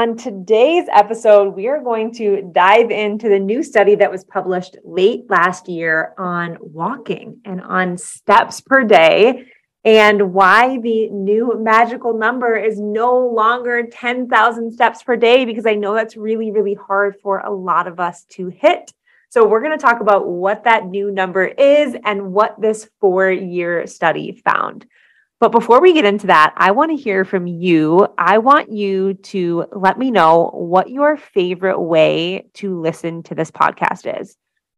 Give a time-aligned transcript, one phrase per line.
[0.00, 4.78] On today's episode, we are going to dive into the new study that was published
[4.82, 9.44] late last year on walking and on steps per day,
[9.84, 15.74] and why the new magical number is no longer 10,000 steps per day, because I
[15.74, 18.94] know that's really, really hard for a lot of us to hit.
[19.28, 23.30] So, we're going to talk about what that new number is and what this four
[23.30, 24.86] year study found.
[25.40, 28.06] But before we get into that, I want to hear from you.
[28.18, 33.50] I want you to let me know what your favorite way to listen to this
[33.50, 34.36] podcast is.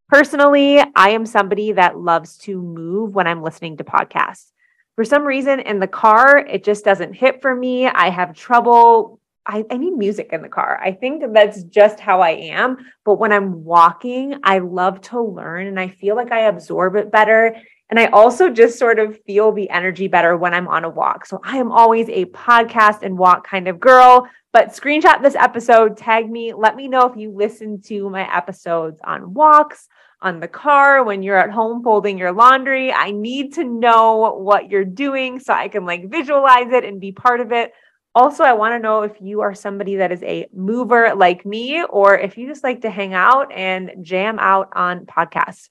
[0.08, 4.52] Personally, I am somebody that loves to move when I'm listening to podcasts.
[4.94, 7.88] For some reason, in the car, it just doesn't hit for me.
[7.88, 9.18] I have trouble.
[9.44, 10.80] I, I need music in the car.
[10.80, 12.76] I think that's just how I am.
[13.04, 17.10] But when I'm walking, I love to learn and I feel like I absorb it
[17.10, 17.56] better
[17.92, 21.26] and I also just sort of feel the energy better when I'm on a walk.
[21.26, 24.26] So I am always a podcast and walk kind of girl.
[24.50, 28.98] But screenshot this episode, tag me, let me know if you listen to my episodes
[29.04, 29.88] on walks,
[30.22, 32.90] on the car, when you're at home folding your laundry.
[32.90, 37.12] I need to know what you're doing so I can like visualize it and be
[37.12, 37.72] part of it.
[38.14, 41.84] Also, I want to know if you are somebody that is a mover like me,
[41.84, 45.68] or if you just like to hang out and jam out on podcasts.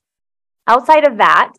[0.67, 1.53] Outside of that,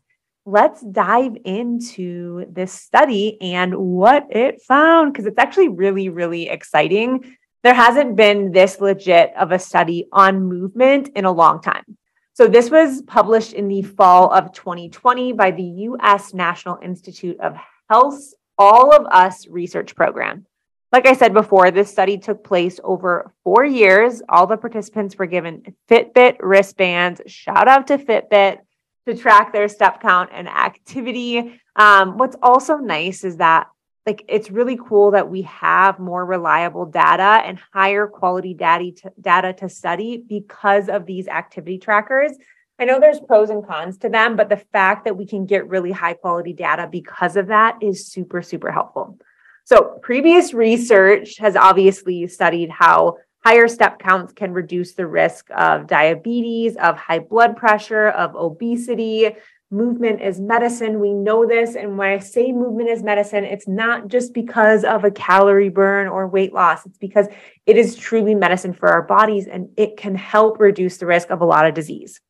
[0.44, 7.36] let's dive into this study and what it found because it's actually really, really exciting.
[7.62, 11.96] There hasn't been this legit of a study on movement in a long time.
[12.34, 17.54] So, this was published in the fall of 2020 by the US National Institute of
[17.88, 20.46] Health's All of Us research program.
[20.92, 24.22] Like I said before, this study took place over four years.
[24.28, 27.20] All the participants were given Fitbit wristbands.
[27.26, 28.58] Shout out to Fitbit
[29.06, 31.60] to track their step count and activity.
[31.76, 33.68] Um, what's also nice is that
[34.06, 39.52] like it's really cool that we have more reliable data and higher quality data data
[39.52, 42.32] to study because of these activity trackers.
[42.78, 45.68] I know there's pros and cons to them, but the fact that we can get
[45.68, 49.18] really high quality data because of that is super, super helpful.
[49.64, 55.88] So, previous research has obviously studied how Higher step counts can reduce the risk of
[55.88, 59.34] diabetes, of high blood pressure, of obesity.
[59.70, 61.00] Movement is medicine.
[61.00, 61.74] We know this.
[61.74, 66.06] And when I say movement is medicine, it's not just because of a calorie burn
[66.06, 66.86] or weight loss.
[66.86, 67.26] It's because
[67.66, 71.40] it is truly medicine for our bodies and it can help reduce the risk of
[71.40, 72.20] a lot of disease.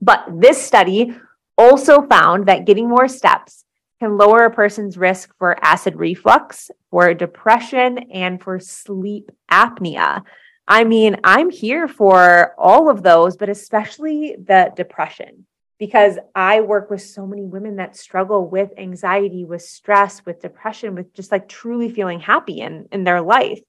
[0.00, 1.14] But this study
[1.58, 3.64] also found that getting more steps
[4.00, 10.22] can lower a person's risk for acid reflux, for depression, and for sleep apnea.
[10.68, 15.46] I mean, I'm here for all of those, but especially the depression,
[15.78, 20.94] because I work with so many women that struggle with anxiety, with stress, with depression,
[20.94, 23.60] with just like truly feeling happy in, in their life.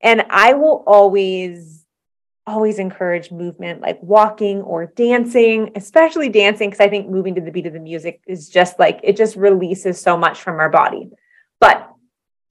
[0.00, 1.84] And I will always,
[2.46, 7.50] always encourage movement like walking or dancing, especially dancing, because I think moving to the
[7.50, 11.10] beat of the music is just like it just releases so much from our body.
[11.58, 11.90] But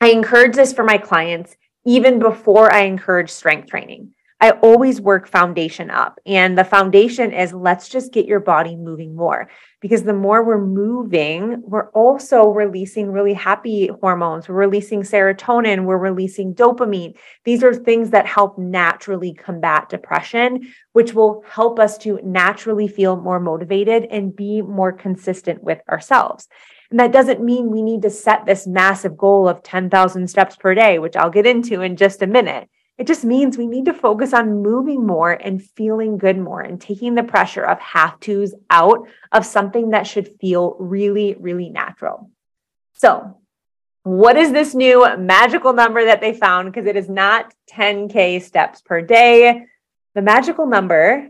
[0.02, 1.56] I encourage this for my clients
[1.88, 4.12] even before I encourage strength training.
[4.40, 6.20] I always work foundation up.
[6.26, 9.50] And the foundation is let's just get your body moving more
[9.80, 14.48] because the more we're moving, we're also releasing really happy hormones.
[14.48, 17.16] We're releasing serotonin, we're releasing dopamine.
[17.46, 23.16] These are things that help naturally combat depression, which will help us to naturally feel
[23.16, 26.48] more motivated and be more consistent with ourselves.
[26.90, 30.74] And that doesn't mean we need to set this massive goal of 10,000 steps per
[30.74, 32.70] day, which I'll get into in just a minute.
[32.98, 36.82] It just means we need to focus on moving more and feeling good more and
[36.82, 42.32] taking the pressure of have tos out of something that should feel really, really natural.
[42.94, 43.38] So,
[44.02, 46.72] what is this new magical number that they found?
[46.72, 49.66] Because it is not 10K steps per day.
[50.16, 51.30] The magical number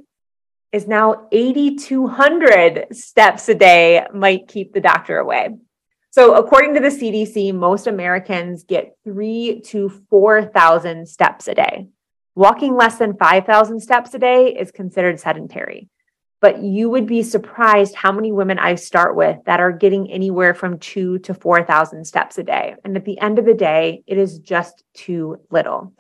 [0.72, 5.50] is now 8,200 steps a day might keep the doctor away.
[6.12, 11.88] So, according to the CDC, most Americans get three to 4,000 steps a day.
[12.34, 15.90] Walking less than 5,000 steps a day is considered sedentary.
[16.40, 20.54] But you would be surprised how many women I start with that are getting anywhere
[20.54, 22.76] from two to 4,000 steps a day.
[22.84, 25.94] And at the end of the day, it is just too little.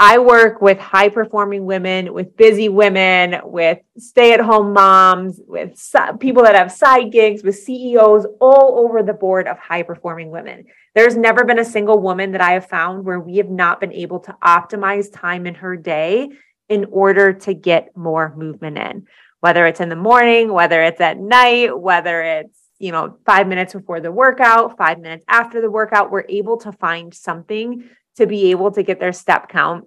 [0.00, 5.80] I work with high performing women, with busy women, with stay at home moms, with
[6.18, 10.64] people that have side gigs, with CEOs all over the board of high performing women.
[10.96, 13.92] There's never been a single woman that I have found where we have not been
[13.92, 16.28] able to optimize time in her day
[16.68, 19.06] in order to get more movement in,
[19.40, 23.72] whether it's in the morning, whether it's at night, whether it's you know, five minutes
[23.72, 28.50] before the workout, five minutes after the workout, we're able to find something to be
[28.50, 29.86] able to get their step count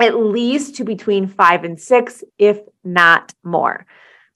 [0.00, 3.86] at least to between five and six, if not more.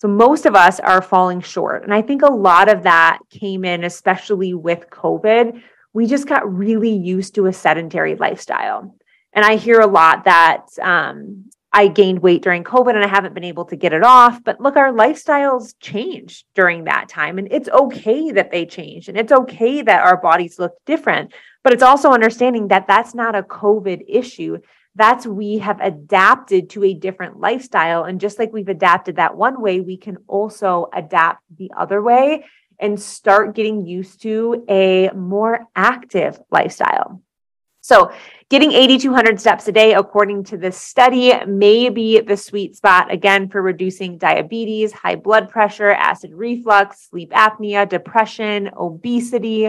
[0.00, 1.84] So most of us are falling short.
[1.84, 5.62] And I think a lot of that came in, especially with COVID.
[5.94, 8.94] We just got really used to a sedentary lifestyle.
[9.32, 13.34] And I hear a lot that um, I gained weight during COVID and I haven't
[13.34, 14.42] been able to get it off.
[14.44, 17.36] But look, our lifestyles changed during that time.
[17.36, 21.34] And it's okay that they changed and it's okay that our bodies look different.
[21.64, 24.58] But it's also understanding that that's not a COVID issue.
[24.94, 28.04] That's we have adapted to a different lifestyle.
[28.04, 32.44] And just like we've adapted that one way, we can also adapt the other way
[32.78, 37.20] and start getting used to a more active lifestyle.
[37.84, 38.10] So,
[38.48, 43.50] getting 8,200 steps a day, according to this study, may be the sweet spot again
[43.50, 49.68] for reducing diabetes, high blood pressure, acid reflux, sleep apnea, depression, obesity,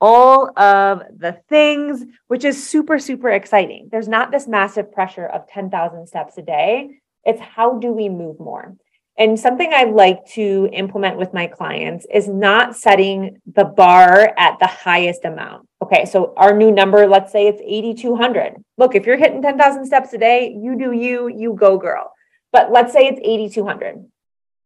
[0.00, 3.88] all of the things, which is super, super exciting.
[3.88, 6.98] There's not this massive pressure of 10,000 steps a day.
[7.24, 8.74] It's how do we move more?
[9.16, 14.58] And something I like to implement with my clients is not setting the bar at
[14.58, 15.68] the highest amount.
[15.84, 18.54] Okay, so our new number, let's say it's 8,200.
[18.78, 22.14] Look, if you're hitting 10,000 steps a day, you do you, you go, girl.
[22.52, 24.02] But let's say it's 8,200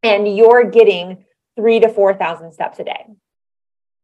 [0.05, 1.25] and you're getting
[1.57, 3.07] three to 4,000 steps a day.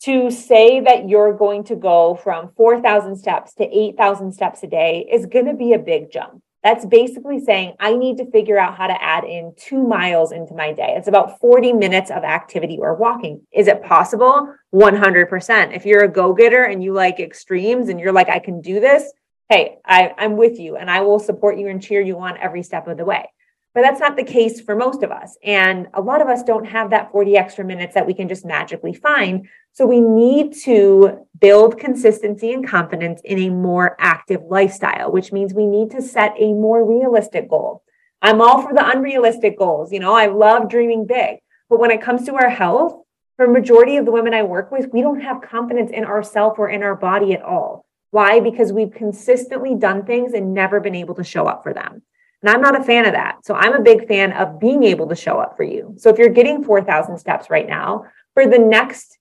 [0.06, 5.08] To say that you're going to go from 4,000 steps to 8,000 steps a day
[5.08, 6.42] is going to be a big jump.
[6.64, 10.54] That's basically saying I need to figure out how to add in two miles into
[10.54, 10.94] my day.
[10.96, 13.42] It's about 40 minutes of activity or walking.
[13.52, 14.54] Is it possible?
[14.74, 15.76] 100%.
[15.76, 18.80] If you're a go getter and you like extremes and you're like, I can do
[18.80, 19.12] this,
[19.50, 22.62] hey, I, I'm with you and I will support you and cheer you on every
[22.62, 23.28] step of the way.
[23.74, 25.36] But that's not the case for most of us.
[25.42, 28.44] And a lot of us don't have that 40 extra minutes that we can just
[28.44, 29.48] magically find.
[29.72, 35.52] So we need to build consistency and confidence in a more active lifestyle, which means
[35.52, 37.82] we need to set a more realistic goal.
[38.22, 39.92] I'm all for the unrealistic goals.
[39.92, 41.38] You know, I love dreaming big.
[41.68, 43.02] But when it comes to our health,
[43.36, 46.68] for majority of the women I work with, we don't have confidence in ourselves or
[46.68, 47.84] in our body at all.
[48.10, 48.38] Why?
[48.38, 52.02] Because we've consistently done things and never been able to show up for them.
[52.44, 53.38] And I'm not a fan of that.
[53.46, 55.94] So I'm a big fan of being able to show up for you.
[55.96, 59.16] So if you're getting 4,000 steps right now, for the next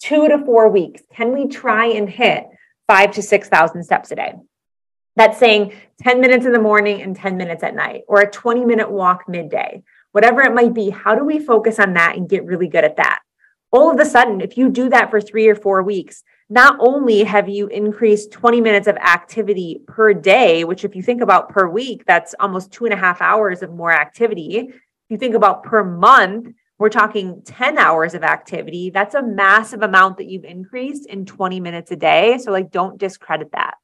[0.00, 2.48] two to four weeks, can we try and hit
[2.88, 4.32] five to 6,000 steps a day?
[5.14, 8.64] That's saying 10 minutes in the morning and 10 minutes at night, or a 20
[8.64, 10.90] minute walk midday, whatever it might be.
[10.90, 13.20] How do we focus on that and get really good at that?
[13.70, 17.24] All of a sudden, if you do that for three or four weeks, not only
[17.24, 21.68] have you increased 20 minutes of activity per day, which, if you think about per
[21.68, 24.58] week, that's almost two and a half hours of more activity.
[24.58, 24.74] If
[25.08, 28.90] you think about per month, we're talking 10 hours of activity.
[28.90, 32.38] That's a massive amount that you've increased in 20 minutes a day.
[32.38, 33.74] So, like, don't discredit that.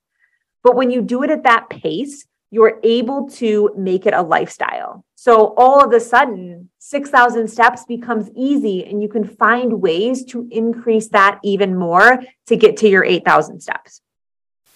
[0.63, 5.05] But when you do it at that pace, you're able to make it a lifestyle.
[5.15, 10.47] So all of a sudden, 6,000 steps becomes easy, and you can find ways to
[10.51, 14.03] increase that even more to get to your 8,000 steps.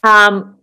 [0.02, 0.56] Um,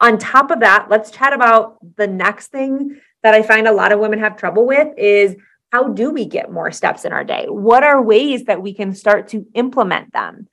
[0.00, 3.92] On top of that, let's chat about the next thing that I find a lot
[3.92, 5.36] of women have trouble with is
[5.72, 7.46] how do we get more steps in our day?
[7.48, 10.48] What are ways that we can start to implement them?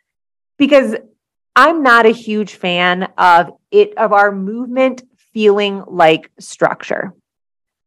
[0.58, 0.96] Because
[1.56, 5.04] I'm not a huge fan of it of our movement
[5.38, 7.14] feeling like structure.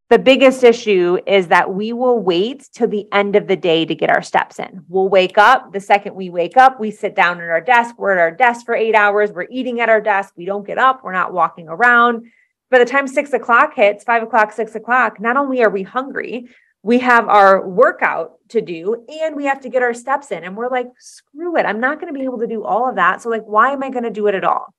[0.08, 3.92] The biggest issue is that we will wait till the end of the day to
[3.92, 4.84] get our steps in.
[4.88, 5.72] We'll wake up.
[5.72, 7.96] The second we wake up, we sit down at our desk.
[7.98, 9.32] We're at our desk for eight hours.
[9.32, 10.34] We're eating at our desk.
[10.36, 11.02] We don't get up.
[11.02, 12.30] We're not walking around.
[12.70, 16.46] By the time six o'clock hits, five o'clock, six o'clock, not only are we hungry,
[16.84, 20.44] we have our workout to do and we have to get our steps in.
[20.44, 21.66] And we're like, screw it.
[21.66, 23.22] I'm not going to be able to do all of that.
[23.22, 24.72] So, like, why am I going to do it at all?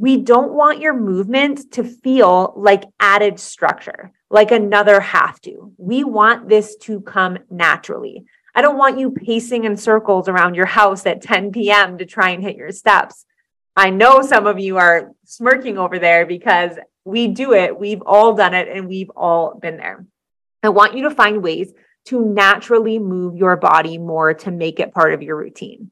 [0.00, 5.72] We don't want your movement to feel like added structure, like another have to.
[5.76, 8.24] We want this to come naturally.
[8.54, 11.98] I don't want you pacing in circles around your house at 10 p.m.
[11.98, 13.26] to try and hit your steps.
[13.74, 17.76] I know some of you are smirking over there because we do it.
[17.76, 20.06] We've all done it and we've all been there.
[20.62, 21.72] I want you to find ways
[22.06, 25.90] to naturally move your body more to make it part of your routine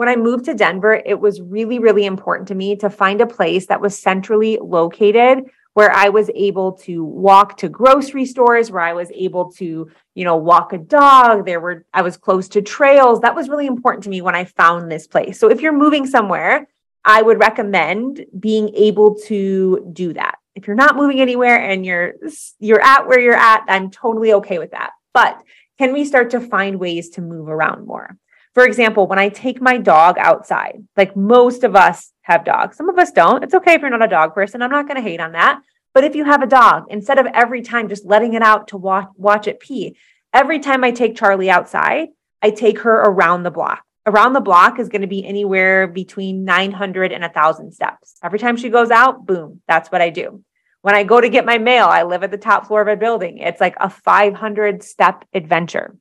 [0.00, 3.26] when I moved to Denver, it was really, really important to me to find a
[3.26, 8.82] place that was centrally located where I was able to walk to grocery stores, where
[8.82, 11.44] I was able to, you know, walk a dog.
[11.44, 13.20] There were, I was close to trails.
[13.20, 15.38] That was really important to me when I found this place.
[15.38, 16.66] So if you're moving somewhere,
[17.04, 20.36] I would recommend being able to do that.
[20.54, 22.14] If you're not moving anywhere and you're
[22.58, 24.92] you're at where you're at, I'm totally okay with that.
[25.12, 25.42] But
[25.76, 28.16] can we start to find ways to move around more?
[28.54, 32.88] For example, when I take my dog outside, like most of us have dogs, some
[32.88, 33.44] of us don't.
[33.44, 34.60] It's okay if you're not a dog person.
[34.60, 35.60] I'm not going to hate on that.
[35.94, 38.76] But if you have a dog, instead of every time just letting it out to
[38.76, 39.96] watch, watch it pee,
[40.32, 42.08] every time I take Charlie outside,
[42.42, 43.82] I take her around the block.
[44.06, 48.16] Around the block is going to be anywhere between 900 and 1,000 steps.
[48.22, 50.42] Every time she goes out, boom, that's what I do.
[50.82, 52.96] When I go to get my mail, I live at the top floor of a
[52.96, 53.38] building.
[53.38, 55.96] It's like a 500 step adventure.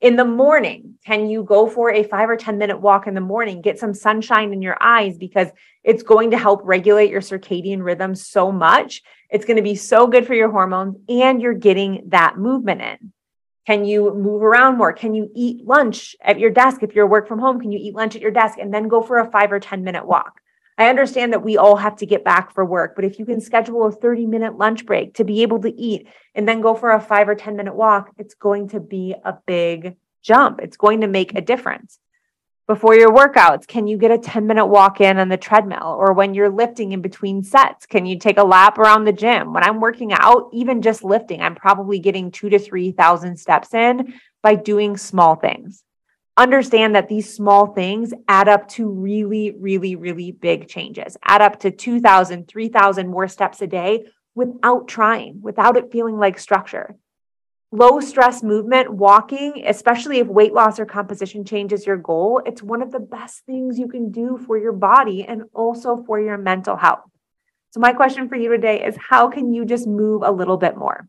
[0.00, 3.20] In the morning, can you go for a five or 10 minute walk in the
[3.20, 3.62] morning?
[3.62, 5.48] Get some sunshine in your eyes because
[5.82, 9.02] it's going to help regulate your circadian rhythm so much.
[9.28, 13.12] It's going to be so good for your hormones and you're getting that movement in.
[13.66, 14.92] Can you move around more?
[14.92, 16.84] Can you eat lunch at your desk?
[16.84, 19.02] If you're work from home, can you eat lunch at your desk and then go
[19.02, 20.40] for a five or 10 minute walk?
[20.78, 23.40] I understand that we all have to get back for work, but if you can
[23.40, 26.06] schedule a 30 minute lunch break to be able to eat
[26.36, 29.34] and then go for a five or 10 minute walk, it's going to be a
[29.44, 30.60] big jump.
[30.62, 31.98] It's going to make a difference.
[32.68, 35.96] Before your workouts, can you get a 10 minute walk in on the treadmill?
[35.98, 39.52] Or when you're lifting in between sets, can you take a lap around the gym?
[39.52, 44.14] When I'm working out, even just lifting, I'm probably getting two to 3,000 steps in
[44.44, 45.82] by doing small things
[46.38, 51.58] understand that these small things add up to really, really, really big changes, add up
[51.60, 56.94] to 2,000, 3,000 more steps a day without trying, without it feeling like structure.
[57.72, 62.62] Low stress movement, walking, especially if weight loss or composition change is your goal, it's
[62.62, 66.38] one of the best things you can do for your body and also for your
[66.38, 67.00] mental health.
[67.70, 70.78] So, my question for you today is how can you just move a little bit
[70.78, 71.08] more?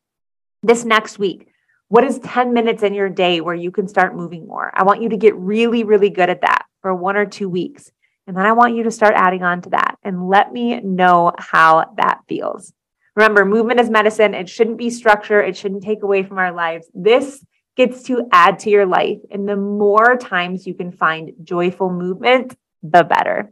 [0.61, 1.47] This next week,
[1.89, 4.71] what is 10 minutes in your day where you can start moving more?
[4.75, 7.91] I want you to get really, really good at that for one or two weeks.
[8.27, 11.33] And then I want you to start adding on to that and let me know
[11.39, 12.73] how that feels.
[13.15, 14.35] Remember, movement is medicine.
[14.35, 16.87] It shouldn't be structure, it shouldn't take away from our lives.
[16.93, 17.43] This
[17.75, 19.17] gets to add to your life.
[19.31, 23.51] And the more times you can find joyful movement, the better.